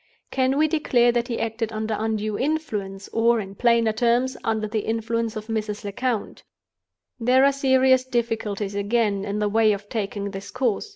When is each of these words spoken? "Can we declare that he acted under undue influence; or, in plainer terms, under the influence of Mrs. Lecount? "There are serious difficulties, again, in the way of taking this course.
"Can 0.31 0.57
we 0.57 0.67
declare 0.67 1.11
that 1.11 1.27
he 1.27 1.39
acted 1.39 1.71
under 1.71 1.95
undue 1.95 2.35
influence; 2.35 3.07
or, 3.13 3.39
in 3.39 3.53
plainer 3.53 3.93
terms, 3.93 4.35
under 4.43 4.67
the 4.67 4.79
influence 4.79 5.35
of 5.35 5.45
Mrs. 5.45 5.83
Lecount? 5.83 6.43
"There 7.19 7.45
are 7.45 7.51
serious 7.51 8.03
difficulties, 8.03 8.73
again, 8.73 9.23
in 9.23 9.37
the 9.37 9.47
way 9.47 9.73
of 9.73 9.89
taking 9.89 10.31
this 10.31 10.49
course. 10.49 10.89